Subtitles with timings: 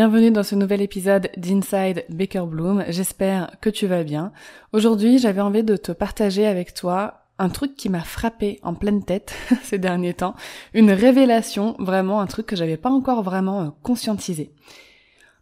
[0.00, 2.86] Bienvenue dans ce nouvel épisode d'Inside Baker Bloom.
[2.88, 4.32] J'espère que tu vas bien.
[4.72, 9.04] Aujourd'hui, j'avais envie de te partager avec toi un truc qui m'a frappé en pleine
[9.04, 10.34] tête ces derniers temps.
[10.72, 14.54] Une révélation, vraiment un truc que j'avais pas encore vraiment euh, conscientisé.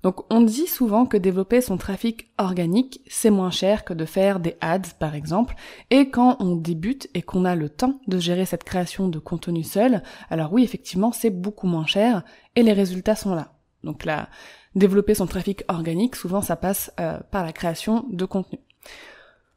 [0.03, 4.41] Donc on dit souvent que développer son trafic organique, c'est moins cher que de faire
[4.41, 5.55] des ads par exemple,
[5.91, 9.63] et quand on débute et qu'on a le temps de gérer cette création de contenu
[9.63, 12.25] seul, alors oui effectivement c'est beaucoup moins cher
[12.57, 13.53] et les résultats sont là.
[13.85, 14.29] Donc là,
[14.75, 18.59] développer son trafic organique, souvent ça passe euh, par la création de contenu.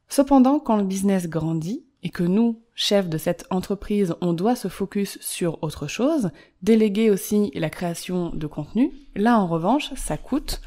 [0.07, 4.67] Cependant, quand le business grandit et que nous, chefs de cette entreprise, on doit se
[4.67, 6.31] focus sur autre chose,
[6.61, 10.61] déléguer aussi la création de contenu, là en revanche, ça coûte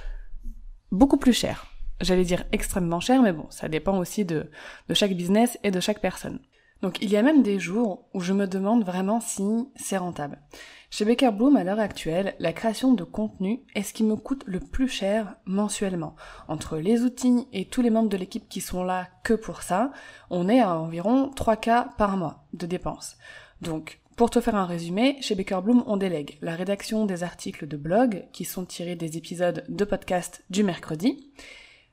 [0.92, 1.66] beaucoup plus cher.
[2.00, 4.50] J'allais dire extrêmement cher, mais bon, ça dépend aussi de,
[4.88, 6.40] de chaque business et de chaque personne.
[6.84, 9.42] Donc il y a même des jours où je me demande vraiment si
[9.74, 10.42] c'est rentable.
[10.90, 14.42] Chez Baker Bloom, à l'heure actuelle, la création de contenu est ce qui me coûte
[14.44, 16.14] le plus cher mensuellement.
[16.46, 19.92] Entre les outils et tous les membres de l'équipe qui sont là que pour ça,
[20.28, 23.16] on est à environ 3 cas par mois de dépenses.
[23.62, 27.66] Donc, pour te faire un résumé, chez Baker Bloom, on délègue la rédaction des articles
[27.66, 31.32] de blog qui sont tirés des épisodes de podcast du mercredi,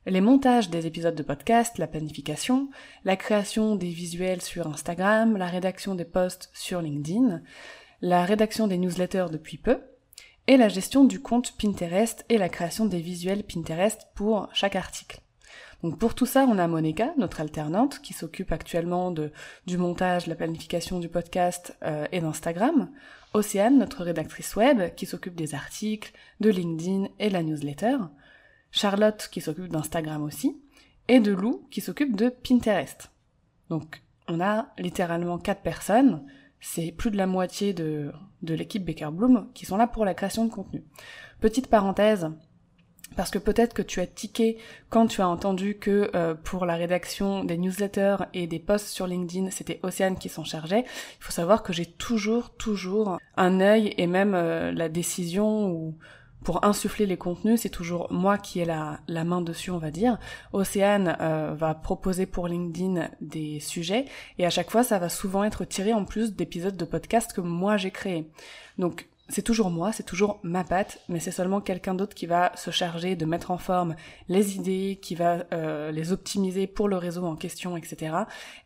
[0.05, 2.69] les montages des épisodes de podcast, la planification,
[3.05, 7.41] la création des visuels sur Instagram, la rédaction des posts sur LinkedIn,
[8.01, 9.79] la rédaction des newsletters depuis peu,
[10.47, 15.21] et la gestion du compte Pinterest et la création des visuels Pinterest pour chaque article.
[15.83, 19.31] Donc pour tout ça, on a Monica, notre alternante, qui s'occupe actuellement de,
[19.65, 22.91] du montage, la planification du podcast euh, et d'Instagram.
[23.33, 27.97] Océane, notre rédactrice web, qui s'occupe des articles, de LinkedIn et la newsletter.
[28.71, 30.61] Charlotte, qui s'occupe d'Instagram aussi.
[31.07, 33.11] Et de Lou, qui s'occupe de Pinterest.
[33.69, 36.23] Donc on a littéralement quatre personnes
[36.61, 40.45] c'est plus de la moitié de, l'équipe Baker Bloom qui sont là pour la création
[40.45, 40.83] de contenu.
[41.41, 42.29] Petite parenthèse,
[43.15, 44.57] parce que peut-être que tu as tiqué
[44.89, 49.07] quand tu as entendu que euh, pour la rédaction des newsletters et des posts sur
[49.07, 50.85] LinkedIn, c'était Océane qui s'en chargeait.
[51.19, 55.97] Il faut savoir que j'ai toujours, toujours un œil et même euh, la décision ou
[56.43, 60.17] pour insuffler les contenus, c'est toujours moi qui ai la, main dessus, on va dire.
[60.53, 64.05] Océane euh, va proposer pour LinkedIn des sujets
[64.37, 67.41] et à chaque fois, ça va souvent être tiré en plus d'épisodes de podcast que
[67.41, 68.29] moi j'ai créés.
[68.77, 72.51] Donc c'est toujours moi, c'est toujours ma patte, mais c'est seulement quelqu'un d'autre qui va
[72.55, 73.95] se charger de mettre en forme
[74.27, 78.15] les idées, qui va euh, les optimiser pour le réseau en question, etc.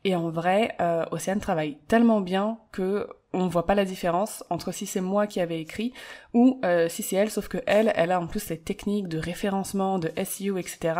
[0.03, 4.71] Et en vrai, euh, Océane travaille tellement bien que on voit pas la différence entre
[4.71, 5.93] si c'est moi qui avais écrit
[6.33, 9.17] ou euh, si c'est elle, sauf que elle, elle a en plus les techniques de
[9.17, 10.99] référencement, de SEO, etc.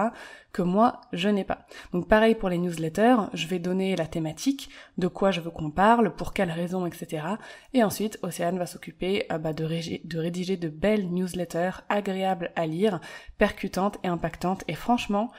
[0.51, 1.65] que moi, je n'ai pas.
[1.93, 5.71] Donc pareil pour les newsletters, je vais donner la thématique, de quoi je veux qu'on
[5.71, 7.25] parle, pour quelles raisons, etc.
[7.73, 12.67] Et ensuite, Océane va s'occuper euh, bah, de, de rédiger de belles newsletters agréables à
[12.67, 12.99] lire,
[13.37, 14.63] percutantes et impactantes.
[14.67, 15.31] Et franchement,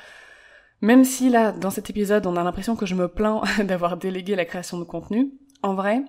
[0.80, 4.36] même si là, dans cet épisode, on a l'impression que je me plains d'avoir délégué
[4.36, 5.32] la création de contenu,
[5.62, 6.04] en vrai,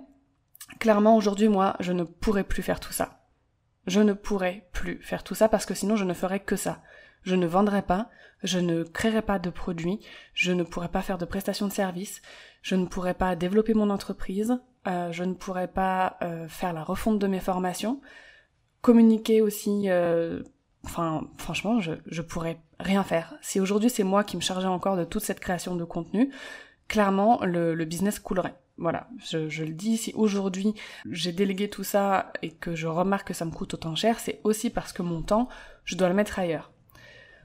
[0.79, 3.23] clairement aujourd'hui moi je ne pourrais plus faire tout ça.
[3.87, 6.81] Je ne pourrais plus faire tout ça parce que sinon je ne ferais que ça.
[7.23, 8.09] Je ne vendrais pas,
[8.43, 9.99] je ne créerais pas de produits,
[10.33, 12.21] je ne pourrais pas faire de prestations de services,
[12.61, 14.57] je ne pourrais pas développer mon entreprise,
[14.87, 18.01] euh, je ne pourrais pas euh, faire la refonte de mes formations,
[18.81, 20.41] communiquer aussi, euh,
[20.85, 23.35] enfin franchement je, je pourrais rien faire.
[23.41, 26.31] Si aujourd'hui c'est moi qui me chargeais encore de toute cette création de contenu,
[26.87, 28.55] clairement le, le business coulerait.
[28.77, 30.73] Voilà, je, je, le dis, si aujourd'hui
[31.09, 34.39] j'ai délégué tout ça et que je remarque que ça me coûte autant cher, c'est
[34.43, 35.49] aussi parce que mon temps,
[35.83, 36.71] je dois le mettre ailleurs.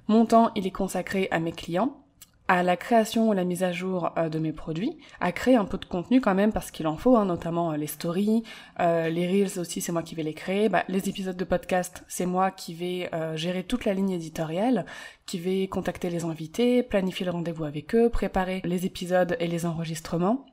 [0.08, 2.02] Mon temps, il est consacré à mes clients,
[2.48, 5.64] à la création ou la mise à jour euh, de mes produits, à créer un
[5.64, 8.42] peu de contenu quand même parce qu'il en faut, hein, notamment euh, les stories,
[8.80, 12.04] euh, les reels aussi c'est moi qui vais les créer, bah, les épisodes de podcast
[12.08, 14.84] c'est moi qui vais gérer toute la ligne éditoriale,
[15.24, 19.64] qui vais contacter les invités, planifier le rendez-vous avec eux, préparer les épisodes et les
[19.64, 20.44] enregistrements.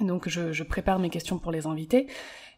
[0.00, 2.08] Donc je, je prépare mes questions pour les invités.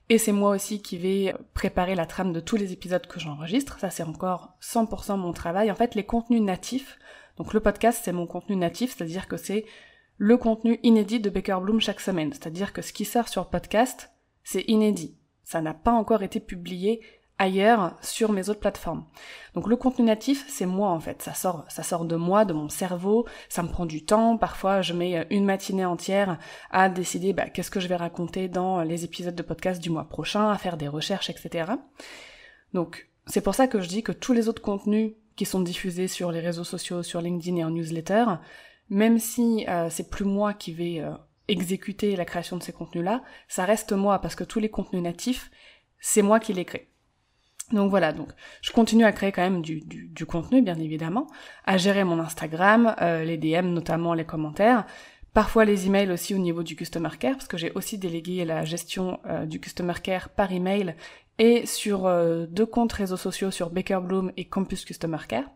[0.08, 3.78] Et c'est moi aussi qui vais préparer la trame de tous les épisodes que j'enregistre.
[3.78, 5.70] Ça, c'est encore 100% mon travail.
[5.70, 6.98] En fait, les contenus natifs,
[7.36, 9.64] donc le podcast, c'est mon contenu natif, c'est-à-dire que c'est
[10.18, 12.32] le contenu inédit de Baker Bloom chaque semaine.
[12.32, 14.10] C'est-à-dire que ce qui sort sur podcast,
[14.44, 15.16] c'est inédit.
[15.44, 17.00] Ça n'a pas encore été publié
[17.42, 19.04] ailleurs sur mes autres plateformes.
[19.54, 22.52] Donc le contenu natif, c'est moi en fait, ça sort ça sort de moi, de
[22.52, 26.38] mon cerveau, ça me prend du temps, parfois je mets une matinée entière
[26.70, 30.04] à décider bah, qu'est-ce que je vais raconter dans les épisodes de podcast du mois
[30.04, 31.72] prochain, à faire des recherches, etc.
[32.72, 36.08] Donc c'est pour ça que je dis que tous les autres contenus qui sont diffusés
[36.08, 38.24] sur les réseaux sociaux, sur LinkedIn et en newsletter,
[38.88, 41.10] même si euh, c'est plus moi qui vais euh,
[41.48, 45.50] exécuter la création de ces contenus-là, ça reste moi parce que tous les contenus natifs,
[45.98, 46.91] c'est moi qui les crée.
[47.70, 48.28] Donc voilà, donc
[48.60, 51.26] je continue à créer quand même du, contenu, bien évidemment,
[51.64, 54.84] à gérer mon Instagram, euh, les DM, notamment les commentaires,
[55.32, 58.64] parfois les emails aussi au niveau du customer care, parce que j'ai aussi délégué la
[58.64, 60.94] gestion du customer care par email
[61.38, 62.10] et sur
[62.48, 65.46] deux comptes réseaux sociaux sur Baker Bloom et Campus Customer Care.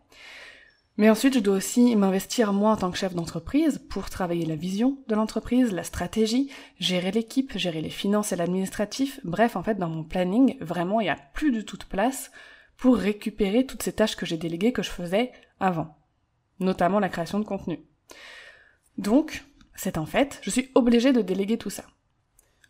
[0.97, 4.55] Mais ensuite, je dois aussi m'investir moi en tant que chef d'entreprise pour travailler la
[4.55, 9.19] vision de l'entreprise, la stratégie, gérer l'équipe, gérer les finances et l'administratif.
[9.23, 12.31] Bref, en fait, dans mon planning, vraiment, il n'y a plus de toute place
[12.77, 15.95] pour récupérer toutes ces tâches que j'ai déléguées que je faisais avant.
[16.59, 17.79] Notamment la création de contenu.
[18.97, 19.43] Donc,
[19.75, 21.83] c'est en fait, je suis obligée de déléguer tout ça.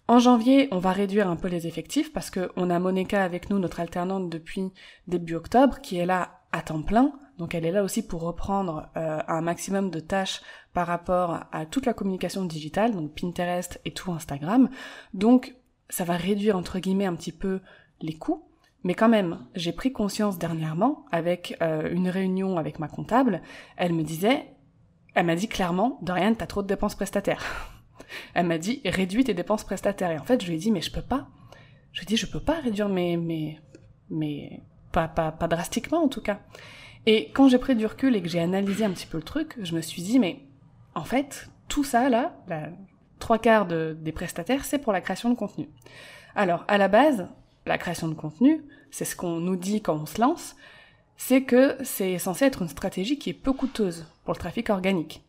[0.09, 3.59] En janvier, on va réduire un peu les effectifs parce qu'on a Monica avec nous,
[3.59, 4.71] notre alternante depuis
[5.07, 7.11] début octobre, qui est là temps plein.
[7.37, 10.41] Donc elle est là aussi pour reprendre euh, un maximum de tâches
[10.73, 14.69] par rapport à toute la communication digitale, donc Pinterest et tout Instagram.
[15.13, 15.55] Donc
[15.89, 17.61] ça va réduire entre guillemets un petit peu
[18.01, 18.43] les coûts.
[18.83, 23.41] Mais quand même, j'ai pris conscience dernièrement avec euh, une réunion avec ma comptable.
[23.75, 24.45] Elle me disait,
[25.13, 27.43] elle m'a dit clairement, Dorian, t'as trop de dépenses prestataires.
[28.33, 30.11] Elle m'a dit réduis tes dépenses prestataires.
[30.11, 31.27] Et en fait, je lui ai dit mais je peux pas.
[31.91, 33.59] Je lui ai dit je peux pas réduire mes mes
[34.09, 34.63] mes
[35.07, 36.39] pas drastiquement en tout cas.
[37.05, 39.55] Et quand j'ai pris du recul et que j'ai analysé un petit peu le truc,
[39.61, 40.41] je me suis dit mais
[40.95, 42.35] en fait tout ça là,
[43.19, 45.69] trois quarts de, des prestataires, c'est pour la création de contenu.
[46.35, 47.27] Alors à la base,
[47.65, 50.55] la création de contenu, c'est ce qu'on nous dit quand on se lance,
[51.17, 55.23] c'est que c'est censé être une stratégie qui est peu coûteuse pour le trafic organique.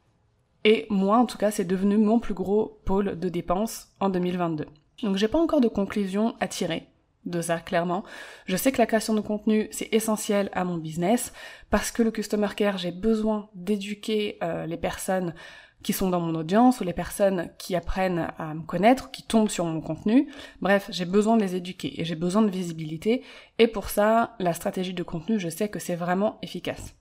[0.64, 4.66] Et moi, en tout cas, c'est devenu mon plus gros pôle de dépenses en 2022.
[5.02, 6.86] Donc j'ai pas encore de conclusion à tirer
[7.28, 8.04] de ça, clairement.
[8.46, 11.32] Je sais que la création de contenu, c'est essentiel à mon business,
[11.70, 15.34] parce que le customer care, j'ai besoin d'éduquer euh, les personnes
[15.82, 19.48] qui sont dans mon audience ou les personnes qui apprennent à me connaître, qui tombent
[19.48, 20.28] sur mon contenu.
[20.60, 23.22] Bref, j'ai besoin de les éduquer et j'ai besoin de visibilité.
[23.58, 26.96] Et pour ça, la stratégie de contenu, je sais que c'est vraiment efficace.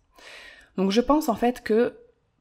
[0.77, 1.97] Donc je pense en fait que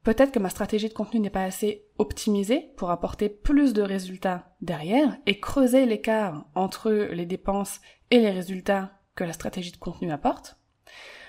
[0.06, 4.54] Peut-être que ma stratégie de contenu n'est pas assez optimisée pour apporter plus de résultats
[4.60, 7.80] derrière et creuser l'écart entre les dépenses
[8.12, 10.60] et les résultats que la stratégie de contenu apporte.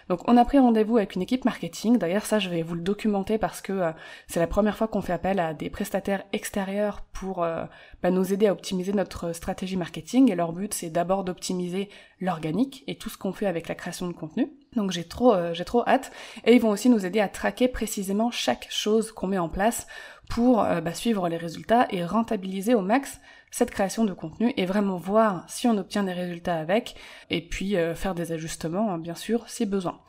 [0.09, 1.98] Donc on a pris rendez-vous avec une équipe marketing.
[1.98, 3.92] D'ailleurs ça je vais vous le documenter parce que euh,
[4.27, 7.65] c'est la première fois qu'on fait appel à des prestataires extérieurs pour euh,
[8.01, 10.31] bah, nous aider à optimiser notre stratégie marketing.
[10.31, 11.89] Et leur but c'est d'abord d'optimiser
[12.21, 14.51] l'organique et tout ce qu'on fait avec la création de contenu.
[14.75, 16.12] Donc j'ai trop euh, j'ai trop hâte.
[16.45, 19.88] Et ils vont aussi nous aider à traquer précisément chaque chose qu'on met en place
[20.30, 23.21] pour bah, suivre les résultats et rentabiliser au max
[23.52, 26.96] cette création de contenu et vraiment voir si on obtient des résultats avec
[27.30, 30.00] et puis euh, faire des ajustements hein, bien sûr si besoin.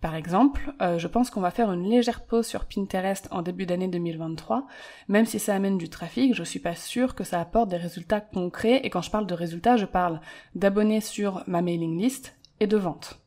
[0.00, 3.64] Par exemple, euh, je pense qu'on va faire une légère pause sur Pinterest en début
[3.64, 4.66] d'année 2023.
[5.08, 8.20] Même si ça amène du trafic, je suis pas sûre que ça apporte des résultats
[8.20, 8.80] concrets.
[8.84, 10.20] Et quand je parle de résultats, je parle
[10.54, 13.18] d'abonnés sur ma mailing list et de ventes.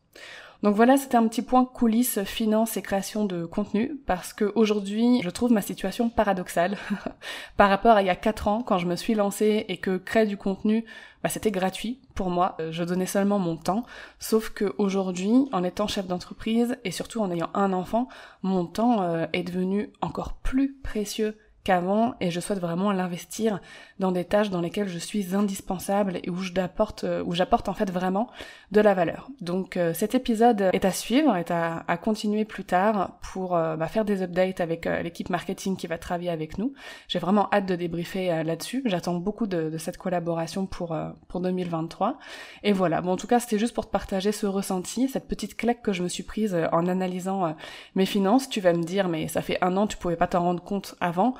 [0.61, 5.22] Donc voilà, c'était un petit point coulisses, finance et création de contenu, parce que aujourd'hui,
[5.24, 6.77] je trouve ma situation paradoxale
[7.57, 9.95] par rapport à il y a 4 ans, quand je me suis lancée et que
[9.95, 10.84] créer du contenu,
[11.24, 12.57] bah, c'était gratuit pour moi.
[12.60, 13.86] Euh, je donnais seulement mon temps.
[14.19, 18.10] Sauf que aujourd'hui, en étant chef d'entreprise et surtout en ayant un enfant,
[18.43, 21.38] mon temps euh, est devenu encore plus précieux
[21.69, 23.59] qu'avant et je souhaite vraiment l'investir
[23.99, 27.75] dans des tâches dans lesquelles je suis indispensable et où j'apporte euh, où j'apporte en
[27.75, 28.27] fait vraiment
[28.71, 29.29] de la valeur.
[29.39, 33.75] Donc euh, cet épisode est à suivre, est à, à continuer plus tard pour euh,
[33.75, 36.73] bah, faire des updates avec l'équipe marketing qui va travailler avec nous.
[37.07, 38.81] J'ai vraiment hâte de débriefer là-dessus.
[38.85, 40.97] J'attends beaucoup de, de, cette collaboration pour
[41.27, 42.17] pour 2023.
[42.63, 43.01] Et voilà.
[43.01, 45.93] Bon en tout cas c'était juste pour te partager ce ressenti, cette petite claque que
[45.93, 47.55] je me suis prise en analysant
[47.93, 48.49] mes finances.
[48.49, 50.95] Tu vas me dire mais ça fait un an tu pouvais pas t'en rendre compte
[50.99, 51.35] avant.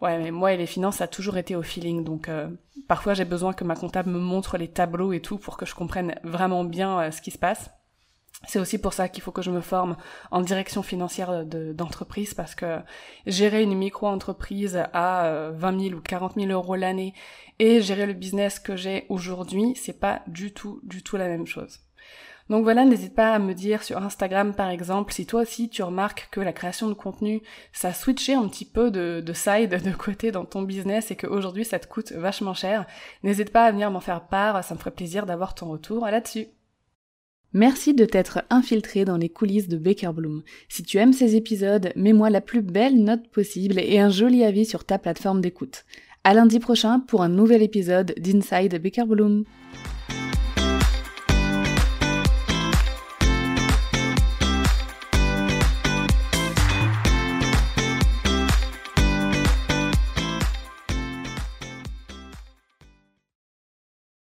[0.00, 2.04] Ouais, mais moi et les finances, ça a toujours été au feeling.
[2.04, 2.48] Donc euh,
[2.88, 5.74] parfois j'ai besoin que ma comptable me montre les tableaux et tout pour que je
[5.74, 7.70] comprenne vraiment bien euh, ce qui se passe.
[8.46, 9.96] C'est aussi pour ça qu'il faut que je me forme
[10.30, 12.80] en direction financière d'entreprise parce que
[13.26, 17.14] gérer une micro-entreprise à 20 euh, 000 ou 40 000 euros l'année
[17.58, 21.46] et gérer le business que j'ai aujourd'hui, c'est pas du tout, du tout la même
[21.46, 21.80] chose.
[22.50, 25.82] Donc voilà, n'hésite pas à me dire sur Instagram par exemple si toi aussi tu
[25.82, 27.40] remarques que la création de contenu,
[27.72, 31.16] ça a switché un petit peu de, de side, de côté dans ton business et
[31.16, 32.86] qu'aujourd'hui ça te coûte vachement cher.
[33.22, 36.48] N'hésite pas à venir m'en faire part, ça me ferait plaisir d'avoir ton retour là-dessus.
[37.56, 40.42] Merci de t'être infiltré dans les coulisses de Baker Bloom.
[40.68, 44.66] Si tu aimes ces épisodes, mets-moi la plus belle note possible et un joli avis
[44.66, 45.84] sur ta plateforme d'écoute.
[46.24, 49.44] À lundi prochain pour un nouvel épisode d'Inside Baker Bloom.